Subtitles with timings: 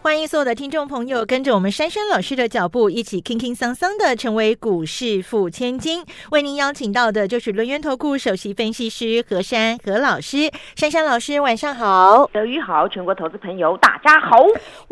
[0.00, 6.04] 欢迎所有的听众朋友跟着我们珊珊老师的脚步，一起轻轻桑桑的成为股市富千金。
[6.30, 10.50] 为您邀请到的就是轮源投顾首席分析师何珊何老师。
[10.76, 12.30] 珊珊老师，晚上好。
[12.32, 14.46] 德语好，全国投资朋友大家好。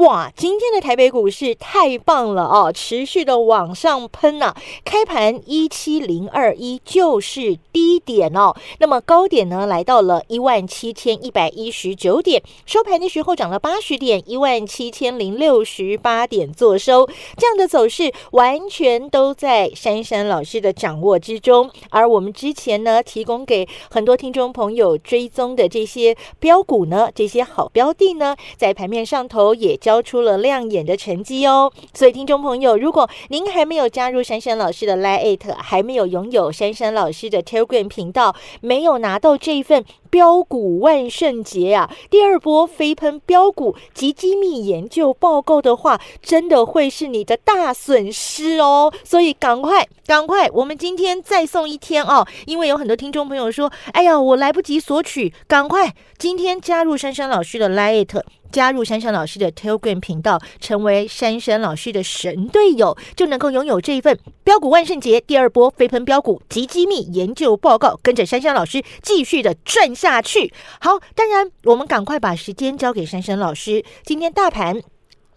[0.04, 17.06] 哇，今天的台北股市太棒了哦，持续的往上喷呐、开盘一七零二一就是低点哦，那么高点呢来到了一万七千一百一十九点，收盘的时候涨了八十点，一万七千千零六十八点做收。
[17.36, 31.70] 这样的走势完全都在珊珊老师的掌握之中，而我们之前呢提供给很多听众朋友追踪的这些标股呢，这些好标的呢，在盘面上头也交出了亮眼的成绩哦。
[31.94, 39.84] 所以，听众朋友，如果您还没有加入珊珊老师的 Lite，还没有拥有珊珊老师的 Telegram 频道，没有拿到这一份
[40.16, 48.90] 标股万圣节啊，第二波飞喷标股及机密研究报告的话，真的会是你的大损失哦。
[49.04, 58.22] 所以赶快赶快，我们今天再送一天哦，因为有很多听众朋友说，哎呀，我来不及索取，赶快今天加入珊珊老师的 Lite。
[58.56, 70.54] 加入珊珊老师的 Telegram 频道，成为珊珊老师的神队友，就能够拥有这一份标股万圣节第二波飞喷标股及机密研究报告，跟着珊珊老师继续的赚下去。
[70.80, 73.84] 好，当然我们赶快把时间交给珊珊老师。
[74.02, 74.80] 今天大盘。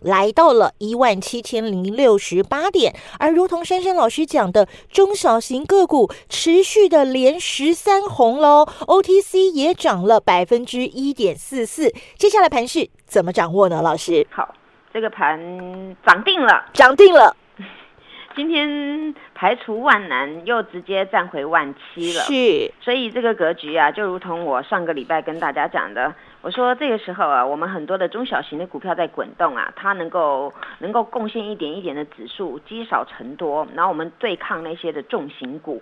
[0.01, 11.93] 来到了一万七千零六十八点，而如同珊珊老师讲的，中小型个股持续的连十三红喽，OTC 也涨了百分之一点四四。
[12.17, 13.81] 接下来盘势怎么掌握呢？
[13.81, 14.53] 老师好，
[14.93, 15.37] 这个盘
[16.05, 17.35] 涨定了，涨定了，
[18.35, 22.21] 今天排除万难，又直接站回万七了。
[22.21, 35.81] 是所以这个格局啊，就如同我上个礼拜跟大家讲的，我说这个时候啊，我们很多的中小型的股票在滚动啊，它能够能够贡献一点一点的指数，积少成多，然后我们对抗那些的重型股。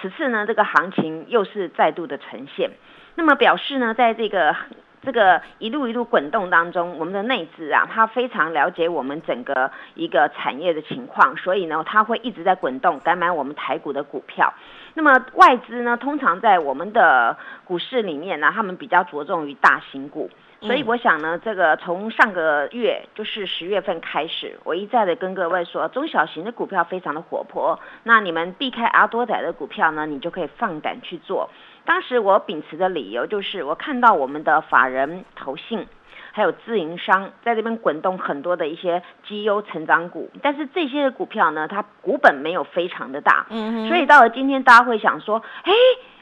[0.00, 2.70] 此次呢，这个行情又是再度的呈现，
[3.16, 4.54] 那么表示呢，在这个
[5.02, 14.52] 这个一路一路滚动当中，我们的内资啊，它非常了解我们整个一个产业的情况，所以呢，它会一直在滚动，敢买我们台股的股票。
[14.94, 20.28] 那么外资呢，通常在我们的股市里面呢，他们比较着重于大型股。
[20.60, 31.48] 所以我想呢，这个从上个月就是十月份开始，我一再的跟各位说，中小型的股票非常的活泼，那你们避开阿多仔的股票呢，你就可以放胆去做。
[31.88, 35.86] 当时我秉持的理由就是，我看到我们的法人投信。
[36.30, 45.72] 还有自营商在这边滚动很多的一些绩优成长股，但是这些的股票呢，它股本没有非常的大，嗯哼所以到了今天，大家会想说，哎。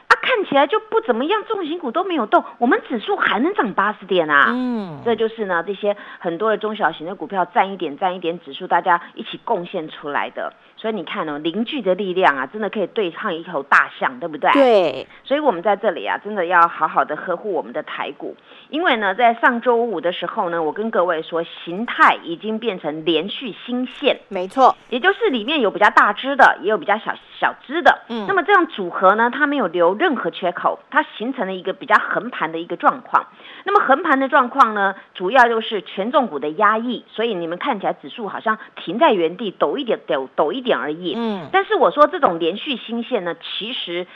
[0.09, 4.53] 啊，看起来就不怎么样，重型股都没有动，我们指数还能涨八十点啊！
[4.55, 10.53] 嗯，这就是呢，这些很多的中小型的股票占一点占一点指数，大家一起贡献出来的。
[10.77, 14.53] 所以你看哦，凝聚的力量啊，真的可以对抗一头大象，对不对？。
[14.53, 18.37] 对，所以我们在这里啊，真的要好好的呵护我们的台股，
[18.69, 28.03] 因为呢，在上周五的时候呢，我跟各位说，形态已经变成连续新线，没错，也就是里面有比较大只的，也有比较小小只的。
[28.09, 33.27] 嗯那么这样组合呢，它没有留任何缺口，它形成了一个比较横盘的一个状况。
[33.65, 41.15] 那么横盘的状况呢，主要就是权重股的压抑，所以你们看起来指数好像停在原地，抖一点，抖抖一点而已。
[41.17, 44.07] 嗯，但是我说这种连续新线呢，其实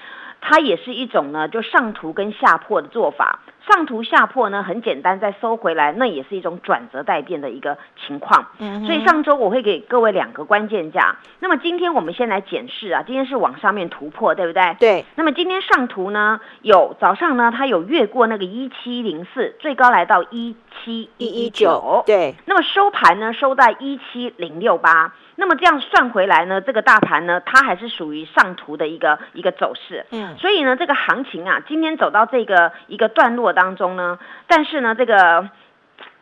[0.43, 3.39] 它也是一种呢，就上图跟下破的做法。
[3.71, 8.49] 上图下破呢，很简单，再收回来，那也是一种转折待变的一个情况。
[8.59, 11.19] 嗯所以上周我会给各位两个关键价。
[11.39, 14.77] 那么今天我们先来检视啊，今天是往上面突破，对不对？
[14.81, 25.13] 对，那么今天上图呢，有早上呢，它有越过那个一七零四，最高来到一七一一一九，对，那么收盘呢，收在一七零六八。
[25.41, 30.05] 那么这样算回来呢，这个大盘呢，它还是属于上图的一个一个走势。
[30.11, 35.49] 嗯，所以呢，这个行情啊，今天走到这个一个段落当中呢，但是呢，这个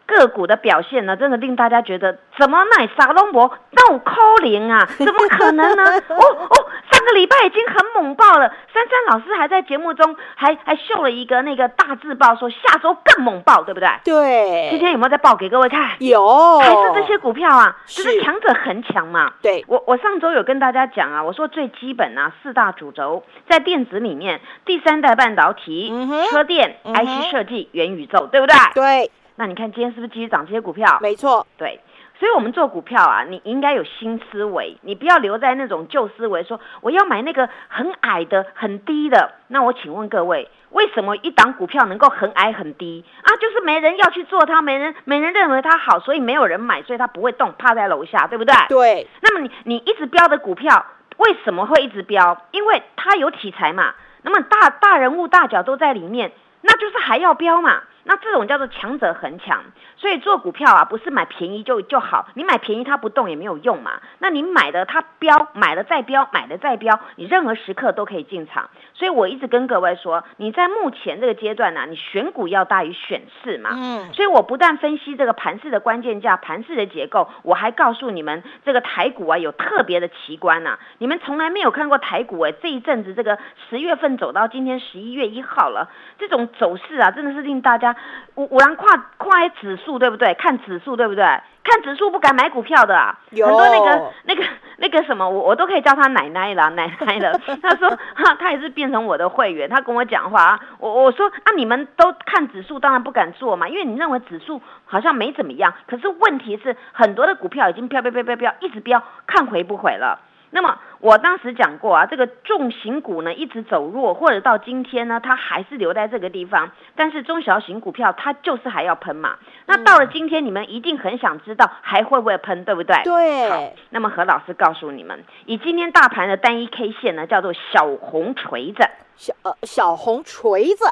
[0.08, 4.88] 个股的表现呢，真的令大家觉得怎么那沙龙博闹扣零啊？
[4.98, 5.84] 怎么可能呢？
[6.08, 13.88] 哦哦，上个礼拜已经很猛爆了，珊珊老师还在节目中还还秀了一个那个大字报，说下周更猛爆，对不对？
[14.04, 15.90] 对，今天有没有再报给各位看？
[15.98, 19.34] 有，还是这些股票啊，就是是强者恒强嘛。
[19.42, 25.92] 对，我我上周有跟大家讲啊，我说最基本啊四大主轴在电子里面，第三代半导体、
[26.30, 28.56] 车电、嗯 IC 设计、元宇宙，对不对？
[28.74, 30.98] 对，那你看今天是不是继续涨这些股票？
[31.00, 31.80] 没错，对。
[32.18, 39.34] 所以，我们做股票啊，你应该有新思维，你不要留在那种旧思维，说我要买那个很矮的、很低的。
[39.46, 43.30] 那我请问各位，为什么一档股票能够很矮很低啊？
[43.36, 48.52] 就是没人要去做它，没人没人认为它好，所以没有人买，所以它不会动，趴在楼下，对不对？
[48.68, 50.86] 对，那么你你一直标的股票
[51.18, 52.36] 为什么会一直标？
[52.50, 53.94] 因为它有题材嘛。
[54.22, 56.32] 那么大大人物大脚都在里面，
[56.62, 57.84] 那就是还要标嘛。
[58.08, 59.62] 那这种叫做强者恒强，
[59.98, 64.00] 所以做股票啊，不是买便宜就就好，你买便宜它不动也没有用嘛。
[64.18, 68.70] 那你买的它标，买了再标，买了再标，你任何时刻都可以进场。
[68.94, 73.70] 所以我一直跟各位说，你在目前这个阶段呢、你选股要大于选市嘛。
[73.74, 83.38] 嗯，所以我不但分析这个盘势的关键价、盘势的结构，我还告诉你们，这个台股啊有特别的奇观呐、你们从来没有看过台股哎、这一阵子这个
[83.68, 87.94] 十月份走到今天十一月一号了，这种走势啊，真的是令大家
[88.36, 90.34] 五五郎跨跨指数对不对？
[90.34, 91.24] 看指数对不对？
[91.64, 94.42] 看指数不敢买股票的啊，很多那个那个
[94.78, 97.38] 那个什么，我我都可以叫他奶奶了，奶奶了。
[97.62, 110.20] 他说哈，他也是变成我的会员，他跟我讲话啊，我我说啊，你们都看指数，当然不敢做嘛，因为你认为指数好像没怎么样，可是问题是很多的股票已经飙飙飙飙飙，一直飙，看回不回了。
[110.50, 116.70] 那么我当时讲过啊，这个重型股呢一直走弱，或者到今天呢，它还是留在这个地方。
[116.96, 119.36] 但是中小型股票它就是还要喷嘛。
[119.66, 122.96] 那到了今天，你们一定很想知道还会不会喷，对不对？
[122.96, 128.88] 好对，那么何老师告诉你们，以今天大盘的单一 K 线呢，叫做小红锤子。
[129.16, 130.84] 小呃小红锤子，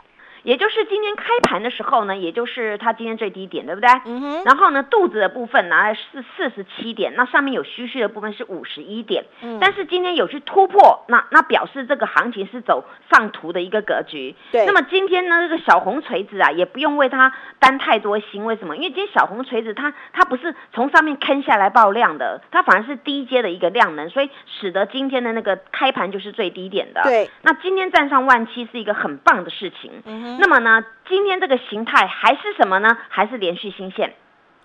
[0.47, 3.91] 也就是今天开盘的时候呢，也就是它今天最低点，对不对？
[4.05, 14.37] 嗯哼，然后呢，肚子的部分拿来是四十七点，那上面有虚虚的部分是五十一点，嗯但是今天有去突破，那那表示这个行情是走上图的一个格局。
[14.53, 18.77] 对那么今天呢，这个小红锤子啊，也不用为它担太多心，为什么？
[18.77, 27.03] 因为今天小红锤子它它不是从上面坑下来爆量的，它反而是低阶的一个量能，所以使得今天的那个开盘就是最低点的。
[27.03, 29.91] 对，那今天站上万七是一个很棒的事情。
[30.05, 32.97] 嗯哼，那么呢，今天这个形态还是什么呢？
[33.09, 34.15] 还是连续新线，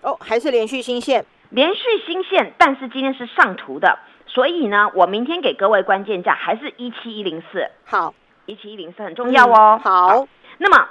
[0.00, 8.14] 哦，还是连续新线，连续新线，但是今天是上图的，所以呢，我明天给各位关键价还是一七一零四，好，
[8.46, 9.80] 一七一零四很重要哦。
[9.82, 10.28] 嗯好，
[10.58, 10.88] 那么。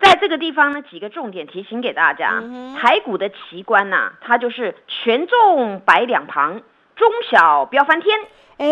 [0.00, 2.42] 在这个地方呢，几个重点提醒给大家。
[2.78, 6.60] 台股的奇观呐、它就是权重摆两旁，
[6.94, 8.18] 中小飙翻天。
[8.58, 8.66] 哎，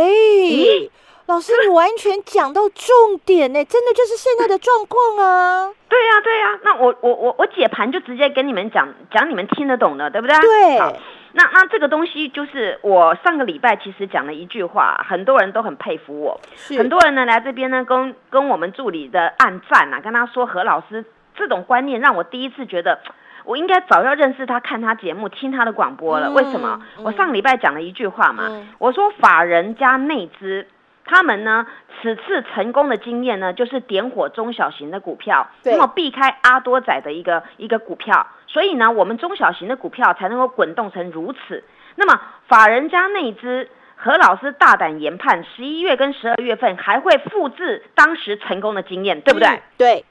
[1.26, 10.36] 老师，你完全讲到重点呢，真的就是现在的状况啊， 对呀、对呀、那我我我我解盘就直接跟你们讲讲你们听得懂的，对不对？
[10.40, 10.92] 对好，
[11.32, 21.04] 那那这个东西就是我上个礼拜其实讲了一句话，很多人都很佩服我，是很多人呢来这边呢跟跟我们助理的暗赞啊，跟他说何老师
[21.34, 22.98] 这种观念让我第一次觉得。
[23.44, 26.28] 我应该早要认识他，看他节目，听他的广播了。
[26.28, 26.80] 嗯为什么？
[26.96, 30.64] 嗯我上个礼拜讲了一句话嘛，嗯我说法人加内资，
[31.04, 31.66] 他们呢
[32.00, 41.64] 此次成功的经验呢，就是点火中小型的股票，那么避开阿多仔的一个一个股票，所以呢，我们中小型的股票才能够滚动成如此。
[41.96, 43.68] 那么法人加内资。
[44.04, 49.46] 何老师大胆研判，十一月跟十二月份还会复制当时成功的经验，对不对？
[49.48, 50.04] 嗯对，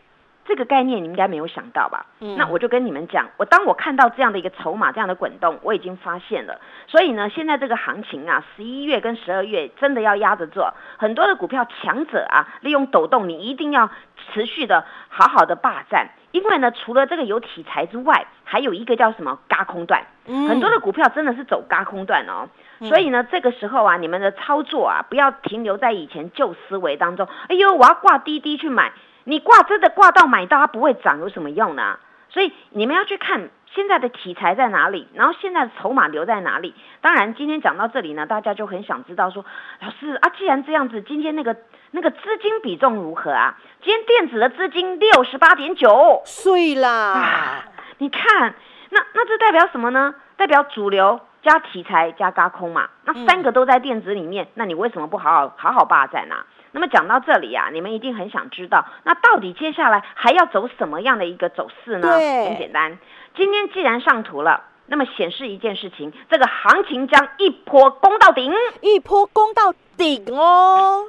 [0.52, 2.06] 这个概念你应该没有想到吧？
[2.20, 6.60] 嗯那我就跟你们讲，我当我看到这样的一个筹码，这样的滚动，我已经发现了。
[6.88, 10.74] 所以呢，现在这个行情啊，十一月跟十二月真的要压着做。
[10.98, 13.90] 很多的股票强者啊，利用抖动，你一定要
[14.34, 16.10] 持续的好好的霸占。
[16.32, 20.04] 因为呢，除了这个有题材之外，还有一个叫什么嘎空段。
[20.28, 22.50] 嗯很多的股票真的是走嘎空段哦。
[22.90, 27.28] 所以呢，这个时候啊，你们的操作啊，不要停留在以前旧思维当中。
[27.48, 28.92] 哎呦，我要挂滴滴去买，
[29.24, 31.98] 你挂真的挂到买到它不会涨，有什么用呢？
[32.30, 36.74] 所以你们要去看现在的题材在哪里，然后现在的筹码留在哪里。
[37.02, 39.44] 当然，今天讲到这里呢，大家就很想知道说，
[39.82, 41.58] 老师啊，既然这样子，今天那个
[41.92, 43.58] 那个资金比重如何啊？
[43.84, 47.66] 今天电子的资金六十八点九，碎啦啊，
[47.98, 48.56] 你看，
[48.92, 50.16] 那那这代表什么呢？
[50.38, 52.88] 代表主流加题材加高空嘛。
[53.04, 56.46] 那三个都在电子里面，那你为什么不好好好好霸占啊？
[56.72, 62.18] 那么讲到这里啊，你们一定很想知道，那到底接下来还要走什么样的一个走势呢？
[62.18, 62.98] 对很简单，
[63.36, 68.54] 今天既然上图了，那么显示一件事情，这个行情将一波攻到顶。
[68.82, 71.06] 一波攻到顶哦。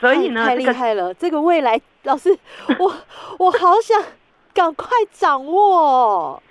[0.00, 2.36] 所以呢，太厉害了，这个未来老师，
[2.78, 2.94] 我
[3.38, 4.02] 我好想
[4.52, 6.42] 赶快掌握哦。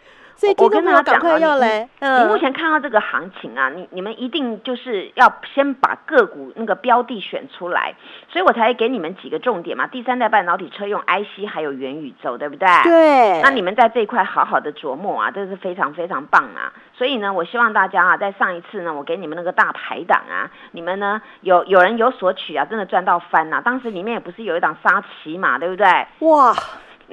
[0.44, 7.96] 所以听我跟大家讲啊，你快要来，嗯你目前看到这个行情啊，你你们一定就是要先把个股那个标的选出来，
[8.28, 9.88] 所以我才给你们几个重点嘛。
[9.88, 12.68] 第三代半导体车用 IC 还有元宇宙，对不对？。
[12.84, 16.74] 对，那你们在这一块好好的琢磨啊，这是非常非常棒啊！
[16.94, 25.88] 所以呢，我希望大家啊，在上一次呢，我给你们那个大排档啊，你们呢有有人有所取啊，真的赚到翻呐、当时里面也不是有一档沙琪嘛，对不对？
[26.20, 26.54] 哇，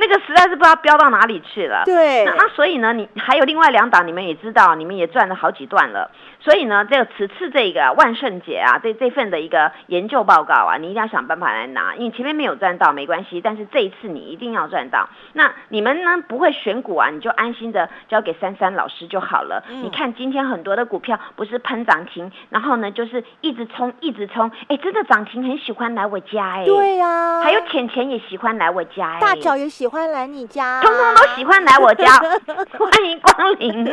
[0.00, 1.82] 那个实在是不知道飙到哪里去了。
[1.84, 6.10] 对那，那所以呢，你还有另外两档，你们也知道，你们也赚了好几段了。
[6.40, 15.10] 所以呢，这个此次这个万圣节啊，这这份的一个研究报告啊，你一定要想办法来拿，因为前面没有赚到没关系，但是这一次你一定要赚到。
[15.34, 19.62] 那你们呢不会选股啊，你就安心的交给珊珊老师就好了。
[19.68, 32.18] 嗯你看今天很多的股票不是喷涨停，然后呢就是一直冲一直冲，哎，真的涨停很喜欢来我家哎，对呀，还有浅浅也喜欢来我家哎，大脚也喜欢来你家，通通都喜欢来我家，
[32.78, 33.84] 欢迎光临。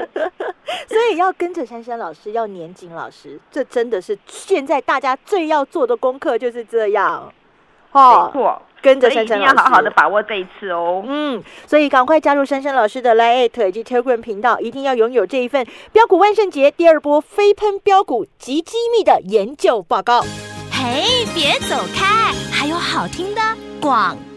[0.87, 7.31] 所以要跟着珊珊老师，要年景老师，这真的是现在大家最要做的功课，就是这样。
[7.93, 11.03] 没哦，错，跟着珊珊老师，定要好好的把握这一次哦。
[11.07, 20.21] 嗯，所以赶快加入珊珊老师的 Line 以及 Telegram 频道，一定要拥有这一份标股万圣节第二波飞喷标股及机密的研究报告。
[20.71, 23.41] 嘿，别走开，还有好听的
[23.81, 24.15] 广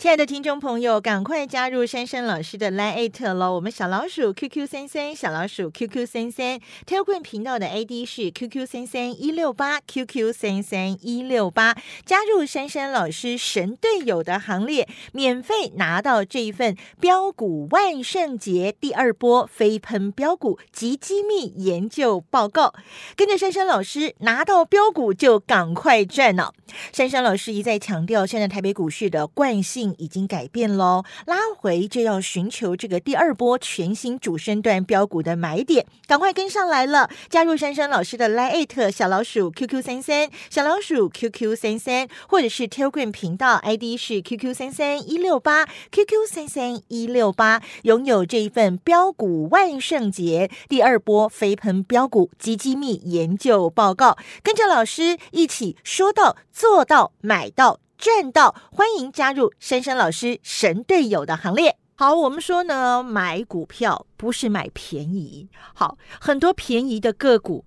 [0.00, 3.52] 亲爱的听众朋友，赶快加入珊珊老师的 Line 喽！
[3.52, 11.76] 我们小老鼠 QQ 三三，小老鼠 QQ 三三，Telegram 频道的 ID 是 QQ 三三一六八 QQ 三三一六八，
[12.06, 22.72] 加入珊珊老师神队友的行列，免费拿到这一份标股万圣节第二波飞喷标股及机密研究报告，
[23.14, 26.54] 跟着珊珊老师拿到标股就赶快赚了！
[26.90, 37.08] 珊珊老师一再强调，现在台北股市的惯性已经改变喽，拉回就要寻求这个第二波全新主升段标股的买点，赶快跟上来了！
[37.28, 61.76] 加入珊珊老师的 Line 小老鼠 QQ 三三，小老鼠 QQ 三三，或者是 Telegram 频道 ID 是 QQ 三三一六八 QQ 三三一六八，拥有这一份标股万圣节第二波飞喷标股及机密研究报告，跟着老师一起说到做到买到赚到，欢迎加入珊珊老师神队友的行列。
[61.96, 67.66] 好，我们说呢，买股票不是买便宜，好，很多便宜的个股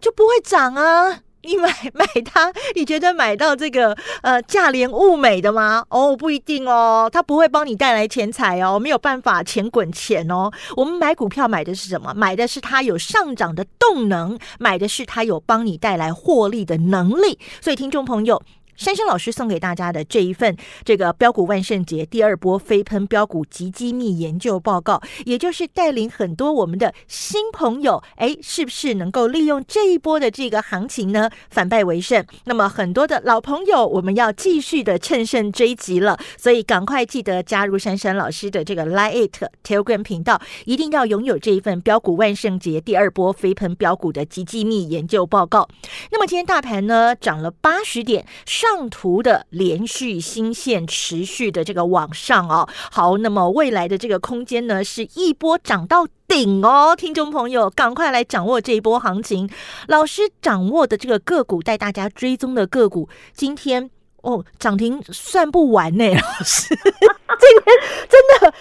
[0.00, 1.22] 就不会涨啊。
[1.42, 5.84] 你买买它，你觉得买到这个呃价廉物美的吗？
[5.88, 10.52] 哦，不一定哦，它不会帮你带来钱财哦，没有办法钱滚钱哦。
[10.76, 12.14] 我们买股票买的是什么？
[12.14, 17.40] 买的是它有上涨的动能，买的是它有帮你带来获利的能力。
[17.60, 18.40] 所以，听众朋友。
[18.76, 32.24] 珊珊老师送给大家的这一份这个标股万圣节第二波飞喷标股及机密研究报告，也就是带领很多我们的新朋友，哎，是不是能够利用这一波的这个行情呢，反败为胜？
[32.46, 45.68] 那么很多的老朋友，我们要继续的乘胜追击了，所以赶快记得加入珊珊老师的这个 Line It Telegram 频道，一定要拥有这一份标股万圣节第二波飞喷标股的及机密研究报告。
[46.10, 48.26] 那么今天大盘呢涨了八十点。
[48.64, 59.48] 上图的连续新线持续的这个往上哦，好，那么未来的这个空间呢是一波涨到顶哦，听众朋友赶快来掌握这一波行情。
[59.86, 63.90] 老师掌握的这个个股带大家追踪的个股，今天
[64.22, 66.78] 哦涨停算不完呢，老师，今
[67.64, 67.76] 天
[68.08, 68.54] 真的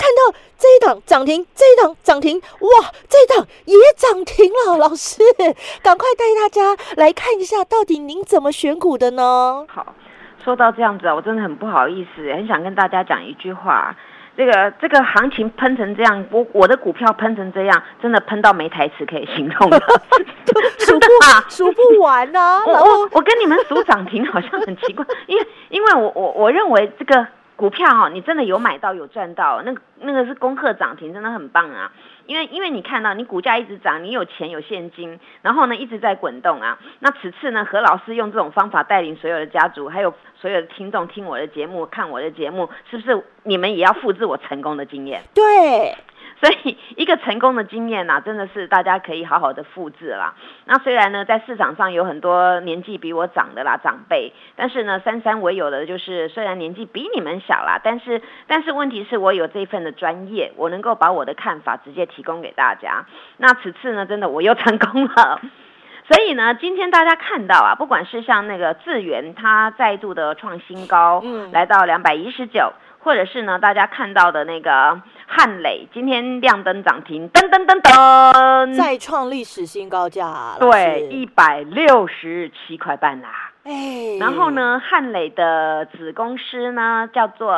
[0.00, 5.22] 看到这一档涨停，这一档涨停，哇，这一档也涨停了，老师，
[5.82, 9.66] 赶快带大家来看一下，到底您怎么选股的呢？
[9.68, 9.94] 好，
[10.42, 13.94] 说到这样子啊，我真的很不好意思，很想跟大家讲一句话。
[14.36, 19.78] 这个这个行情喷成这样，我我的股票喷成这样，真的喷到没台词可以形容了，
[20.78, 21.44] 数不啊！
[21.50, 27.26] 数不完啊，我我我跟你们数涨停好像很奇怪，因为因为我我我认为这个
[27.60, 31.92] 股票哈、你真的有买到有赚到，那那个是功课涨停，真的很棒啊！
[32.24, 36.78] 因为因为你看到你股价一直涨，你有钱有现金，然后呢一直在滚动啊。
[37.00, 45.20] 那此次呢，何老师用这种方法带领所有的家族，还有所有的听众听我的节目、看我的节目，是不是你们也要复制我成功的经验？
[45.34, 45.94] 对，
[46.40, 50.34] 所以一个成功的经验呐、 真的是大家可以好好的复制啦。
[50.64, 63.04] 那虽然呢，在市场上有很多年纪比我长的啦长辈，但是呢，三三我有的就是虽然年纪比你们小啦，但是但是问题是我有这份的专业，我能够把我的看法直接提供给大家。
[63.36, 65.40] 那此次呢，真的我又成功了。
[66.10, 83.28] 所以呢，今天大家看到啊，不管是像那个智源，它再度的创新高，嗯来到两百一十九，或者是呢，大家看到的那个汉磊，今天亮灯涨停，噔噔噔噔，再创历史新高价，对，一百六十七块半啦。
[83.64, 84.50] 哎，然后？
[84.50, 87.52] 呢，汉磊的子公司呢叫做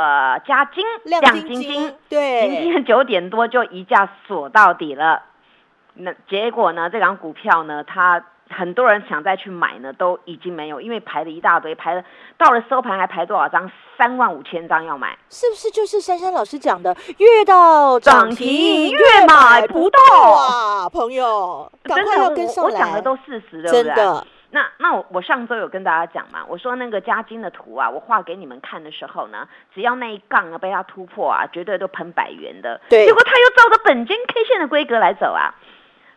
[0.44, 5.22] 嘉金，亮晶晶，对今，天九点多就一价锁到底了。
[5.94, 8.22] 那结果呢，这张股票呢，它
[8.52, 12.04] 很多人想再去买呢，都已经没有，因为排了一大堆，排了
[12.37, 13.71] 到了收盘还排多少张？
[13.99, 23.85] 三万五千张要买，是不是就是珊珊老师讲的，越到涨停越越买买不不到到啊，朋友，赶真的快要跟上来，我我讲的都事实，对不对？
[23.85, 32.80] 真的，那那我我上周有跟大家讲嘛，我说那个加金的图啊，我画给你们看的时候呢，只要那一杠啊被它突破啊，绝对都喷百元的。
[32.88, 35.54] 对结果它又照着本金 K 线的规格来走啊。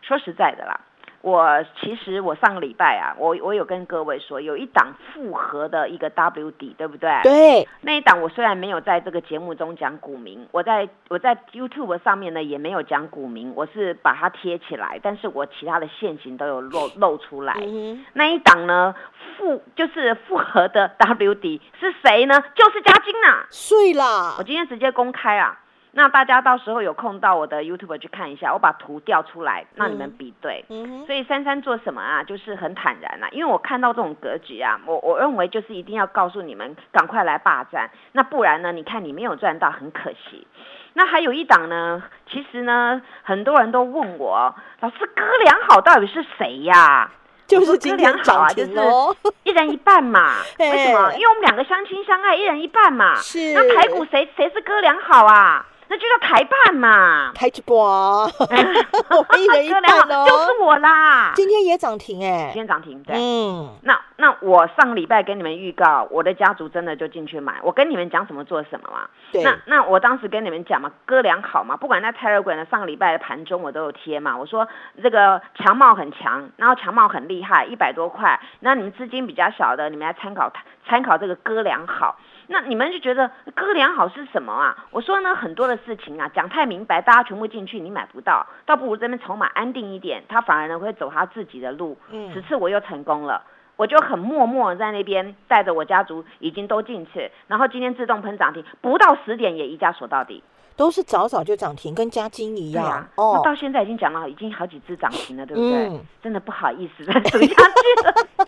[0.02, 0.80] 说实在的啦，
[1.26, 7.10] 我其实我上个礼拜啊，我我有跟各位说，有一档复合的一个 WD，，对不对？
[7.24, 17.54] 对，那一档我虽然没有在这个节目中讲股名，我在我在 YouTube 上面呢也没有讲股名，我是把它贴起来，但是我其他的线型都有露露出来。
[17.60, 18.94] 嗯，那一档呢
[19.36, 22.40] 复就是复合的 WD 是谁呢？
[22.54, 25.58] 就是嘉金呐、碎啦我，今天直接公开啊。
[25.96, 30.62] 那大家到时候有空到我的 YouTube 去看一下，我把图调出来，让你们比对。
[31.06, 32.22] 所以珊珊做什么啊？
[32.22, 37.88] 就是很坦然啊，因为我看到这种格局啊，我我认为就是一定要告诉你们，赶快来霸占。
[38.12, 38.72] 那不然呢？
[38.72, 40.46] 你看你没有赚到，很可惜。
[40.92, 47.10] 那还有一档呢，其实呢，很多人都问我，老师哥俩好到底是谁呀、
[47.46, 48.72] 就是哥今天涨俩好啊，就是
[49.44, 50.42] 一人一半嘛。
[50.60, 51.10] 哎为什么？
[51.14, 53.14] 因为我们两个相亲相爱，一人一半嘛。
[53.14, 55.64] 是那排骨谁谁是哥俩好啊？
[55.88, 57.32] 那就叫台办嘛。
[57.34, 61.32] 台积波， 我们一人一哥俩半哦，好 就是我啦。
[61.34, 63.16] 今天也涨停哎今，天涨停，对。
[63.16, 67.56] 嗯，那那我上个礼拜跟你们预告，我的家族真的就进去买。
[67.62, 69.08] 我跟你们讲什么做什么嘛。
[69.32, 74.66] 对，那那我当时跟你们讲嘛，哥俩好嘛，不管在 Telegram 的上个礼拜的盘中我都有贴嘛，我说
[75.02, 80.52] 这个强茂很强，然后强茂很厉害，一百多块，那你们资金比较小的，你们来参考
[80.88, 82.16] 参考这个哥俩好。
[82.48, 84.86] 那你们就觉得哥良好是什么啊？
[84.90, 91.96] 我说呢，很多的事情啊，讲太明白，大家全部进去，你买不到，倒不如这边筹码安定一点，他反而呢会走他自己的路。
[92.10, 93.42] 嗯此次我又成功了。
[93.76, 100.42] 我就很默默在那边带着我家族已经都进去，然后今天自动喷涨停，不到十点也一家锁到底。
[100.76, 105.88] 都是早早就涨停，跟嘉金一样对啊，哦那，到现在已经讲了，已经好几只涨停了，对不对？
[105.88, 108.45] 嗯真的不好意思再走 下去了。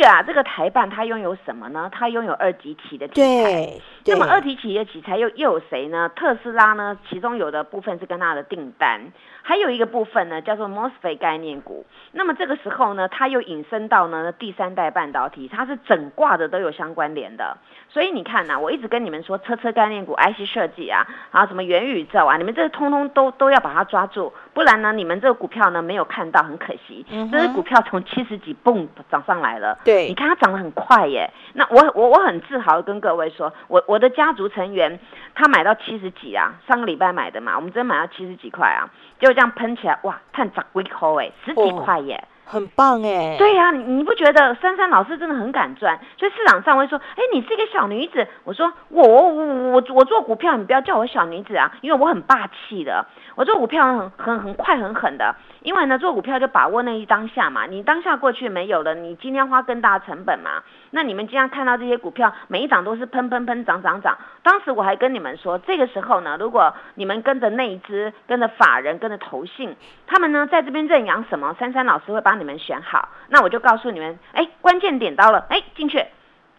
[0.00, 1.90] 就这个啊，这个台办它拥有什么呢？
[1.92, 3.20] 它拥有二级体的题材。
[3.20, 6.10] 对，那么二级企业题材又又有谁呢？
[6.16, 6.96] 特斯拉呢？
[7.08, 11.84] 其中有的部分是跟它的订单，还有一个部分呢叫做 MOSFET 概念股。
[12.12, 17.58] 那么这个时候呢，它又引申到呢第三代半导体，它是整挂的都有相关联的。
[17.90, 27.06] 所以你看呐、我一直跟你们说，车车概念股、IC 设计啊，啊什么元宇宙啊，你们这个通通都都要把它抓住，不然呢，你们这个股票呢没有看到，很可惜。
[27.32, 29.78] 这只股票从七十几蹦涨上来了。
[29.82, 31.30] 对你看它涨得很快耶。
[31.54, 35.00] 那我我我很自豪地跟各位说，我我的家族成员
[35.34, 42.22] 他买到七十几啊，上个礼拜买的嘛，我们真买到七十几块啊，结果这样喷起来，哇，探涨龟口哎，十几哦块耶。
[42.50, 46.00] 很棒哎，对呀、你不觉得珊珊老师真的很敢赚？
[46.18, 48.26] 所以市场上会说，哎，你是一个小女子。
[48.42, 53.06] 我说我我我我做股票，你不要叫我小女子啊，因为我很霸气的。
[53.36, 60.62] 我做股票很很很快很狠的，因为呢做股票就把握那一当下嘛，你当下过去没有了，你今天花更大成本嘛。
[60.90, 64.18] 那你们经常看到这些股票，每一涨都是喷喷喷涨涨涨。
[64.42, 69.76] 当时我还跟你们说，这个时候呢，如果你们跟着内资、跟着法人、跟着投信，
[70.06, 73.08] 他们呢在这边认养什么，珊珊老师会帮你们选好。
[73.28, 76.04] 那我就告诉你们，哎，关键点到了，哎，进去。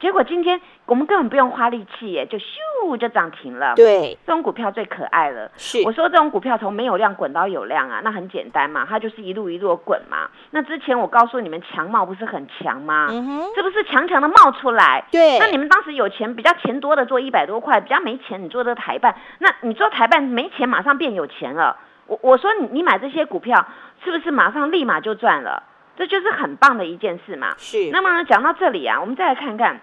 [0.01, 3.75] 结果今天我们根本不用花力气耶，就咻就涨停了。
[3.75, 5.51] 对，这种股票最可爱了。
[5.55, 10.27] 是我说这种股票从没有量滚到有量啊，那很简单嘛，它就是一路一路地滚嘛。
[10.49, 13.07] 那之前我告诉你们强茂不是很强吗？
[13.11, 15.05] 嗯哼，是不是强强的冒出来？
[15.11, 21.77] 对，那你们当时有钱，比较钱多的做一百多块，比较没钱，你做这个台办，那你做台办没钱，马上变有钱了。
[22.07, 23.67] 我我说你你买这些股票，
[24.03, 25.61] 是不是马上立马就赚了？
[25.95, 27.53] 这就是很棒的一件事嘛。
[27.57, 29.79] 是那么呢讲到这里啊，我们再来看看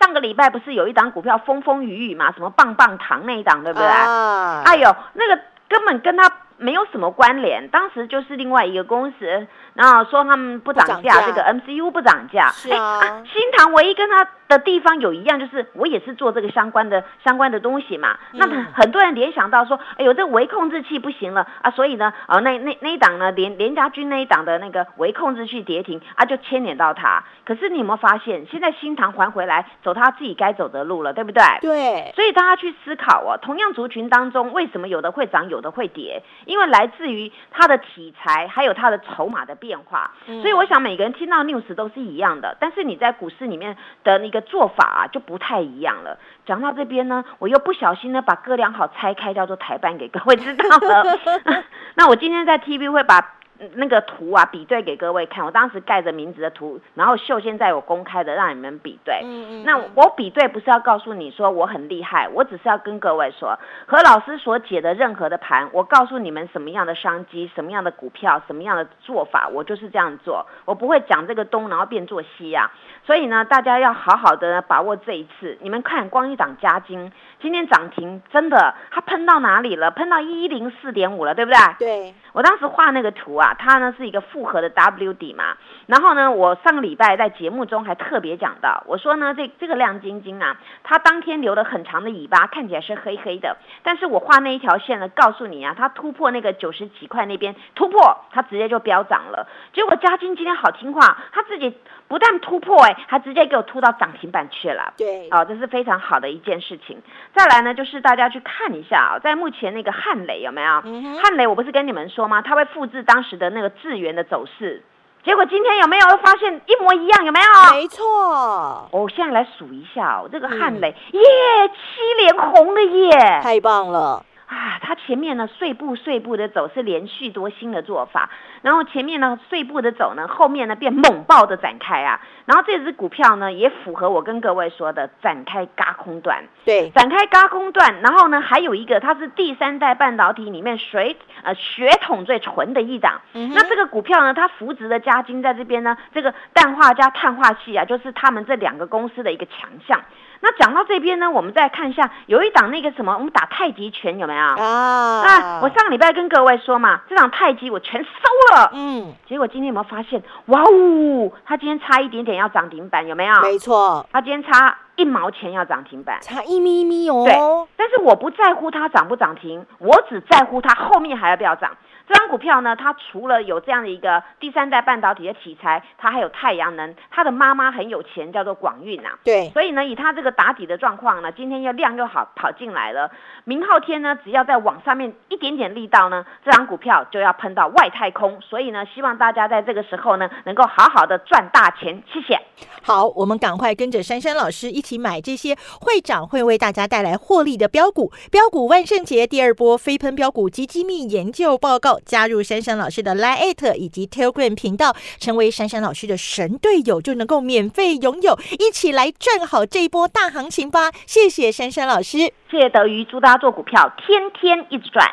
[0.00, 3.86] 上个礼拜不是有一档股票风风雨雨嘛，什么棒棒糖那一档，对不对？
[3.86, 12.48] 啊，哎呦，那个根本跟他没有什么关联，当时就是另外一个公司，然后说他们不涨价，这个 MCU 不涨价。
[12.50, 18.16] 是啊哎新塘唯一跟他的地方有一样，就是我也是做这个相关的相关的东西嘛。
[18.32, 27.24] 那嗯很多人联想到说，哎呦，这微控制器不行了啊，所以呢，呃，那那那一档呢，连连家军那一档的那个微控制器跌停啊，就牵连到他。
[27.44, 31.42] 可是你有没有发现，现在新塘还回来，走他自己该走的路了，对不对？
[31.60, 36.22] 对，所以大家去思考哦，同样族群当中，为什么有的会涨，有的会跌？
[36.46, 40.12] 因为来自于它的题材，还有它的筹码的变化。
[40.26, 46.18] 嗯所以我想每个人听到 news 都是一样的，但是你在股市里面的那个做法啊，就不太一样了。
[46.46, 51.18] 讲到这边呢，我又不小心呢把哥良好拆开，叫做台版给各位知道了。
[51.94, 53.35] 那我今天在 TV 会把。
[53.58, 55.44] 嗯那个图啊，比对给各位看。
[55.44, 59.20] 我当时盖着名字的图，然后秀现在有公开的，让你们比对。
[59.22, 72.70] 嗯嗯那我比对不是要告诉你说我很厉害，我只是要跟各位说，何老师所解的任何的盘，我告诉你们什么样的商机、什么样的股票、什么样的做法，我就是这样做，我不会讲这个东然后变做西啊。
[73.04, 75.56] 所以呢，大家要好好的把握这一次。
[75.60, 79.92] 你们看，光一档加金今天涨停，真的它喷到哪里了？
[79.92, 81.58] 喷到一零四点五了，对不对？
[81.78, 85.56] 对，我当时画那个图啊，它呢是一个复合的 W 底嘛。
[85.86, 93.56] 然后呢，我上个礼拜在节目中还特别讲到，我说呢，这这个亮晶晶啊，它当天留了很长的尾巴，看起来是黑黑的。
[93.82, 99.48] 但是我画那一条线呢，告诉你啊，它突破那个九十几块那边突破，它直接就飙涨了。
[99.72, 101.76] 结果嘉金今天好听话，它自己
[102.08, 104.92] 不但突破、哎，还直接给我突到涨停板去了。
[104.96, 107.00] 对，哦，这是非常好的一件事情。
[107.32, 110.82] 再来呢，就是大家去看一下啊、在目前那个汉雷有没有？
[110.84, 112.42] 嗯汉雷我不是跟你们说吗？
[112.42, 114.82] 它会复制当时的那个智源的走势，
[115.24, 117.24] 结果今天有没有发现一模一样？
[117.24, 117.74] 有没有？
[117.74, 121.20] 没错，我现在来数一下哦，这个汉嗯雷、耶，
[121.68, 123.40] 七连红了耶！
[123.42, 128.30] 太棒了，啊，它前面呢碎步碎步的走是连续多星的做法，
[128.62, 150.00] 然后前面呢碎步的走呢，后面呢变猛爆的展开啊，然后这只股票呢也符合我跟各位说的展开嘎空段，对，展开嘎空段，然后呢还有一个它是第三代半导体里面水呃血统最纯的一档，嗯那这个股票呢它扶植的加金在这边呢，这个氮化加碳化系啊，就是他们这两个公司的一个强项。
[150.40, 154.40] 那讲到这边呢，我们再看一下，有一档那个什么，我们打太极拳有没有？
[154.40, 158.10] 啊，那，我上个礼拜跟各位说嘛，这档太极我全收
[158.54, 158.70] 了。
[158.74, 160.22] 嗯，结果今天有没有发现？
[160.46, 163.40] 哇哦，它今天差一点点要涨停板，有没有？
[163.40, 166.18] 没错，它今天差一毛钱要涨停板。
[166.20, 167.34] 差一咪咪哦，对，
[167.76, 171.70] 但是我不在乎它涨不涨停，我只在乎它后面还要不要涨。
[172.08, 183.10] 这张股票呢，它除了有这样的一个第三代半导体的题材，它还有太阳能，它的妈妈很有钱，叫做广运啊、对，所以呢，以它这个打底的状况呢，今天又量又好跑进来了。
[183.44, 188.40] 明后天呢，只要再往上面一点点力道呢，这张股票就要喷到外太空。
[188.40, 192.02] 所以呢，希望大家在这个时候呢，能够好好的赚大钱。
[192.12, 192.40] 谢谢。
[192.82, 198.12] 好，我们赶快跟着珊珊老师一起买这些会长会为大家带来获利的标股。
[198.30, 208.38] 标股万圣节第二波飞喷标股及机密研究报告，加入珊珊老师的 Line 以及 Telegram 频道，成为珊珊老师的神队友，就能够免费拥有。
[208.58, 210.90] 一起来赚好这一波大行情吧！
[211.06, 212.18] 谢谢珊珊老师。
[212.50, 215.04] 谢谢德瑜，祝大家做股票天天一直赚。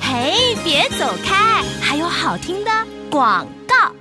[0.00, 2.70] 嘿，别走开，还有好听的
[3.10, 3.99] 广告。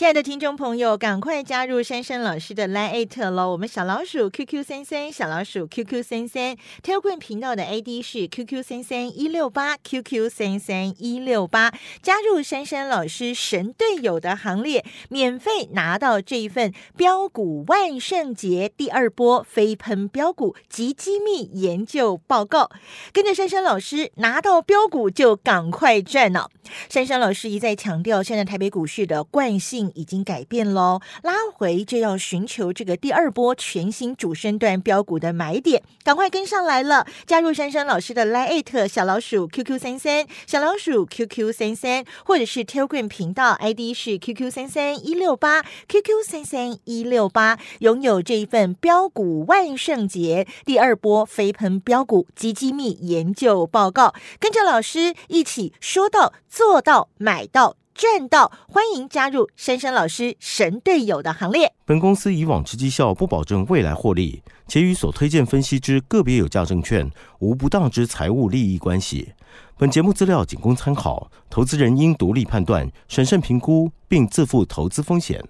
[0.00, 3.50] 亲爱的听众朋友，赶快加入珊珊老师的 Line 喽！
[3.50, 22.70] 我们小老鼠 QQ 三三，小老鼠 QQ 三三，Telegram 频道的 ID 是 QQ 三三一六八 QQ 三三一六八，加入珊珊老师神队友的行列，免费拿到这一份标股万圣节第二波飞喷标股及机密研究报告，
[23.12, 26.48] 跟着珊珊老师拿到标股就赶快赚哦！
[26.88, 37.06] 珊珊老师一再强调，现在台北股市的惯性已经改变喽，拉回就要寻求这个第二波全新主升段标股的买点，赶快跟上来了！
[37.26, 57.79] 加入珊珊老师的 Line 小老鼠 QQ 三三，小老鼠 QQ 三三，或者是 Telegram 频道 ID 是 QQ 三三一六八 QQ 三三一六八，拥有这一份标股万圣节第二波飞喷标股及机密研究报告，跟着老师一起说到做到买到。
[58.00, 58.50] 赚到！
[58.66, 61.70] 欢迎加入珊珊老师神队友的行列。
[61.84, 67.10] 本公司以往之绩效不保证未来获利，且与所推荐分析之个别有价证券
[67.40, 69.34] 无不当之财务利益关系。
[69.76, 75.44] 本节目资料仅供参考，投资人应独立判断、审慎评估，并自负投资风险。